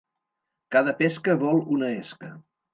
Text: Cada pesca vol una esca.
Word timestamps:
Cada 0.77 0.95
pesca 1.03 1.37
vol 1.45 1.63
una 1.79 1.93
esca. 2.01 2.35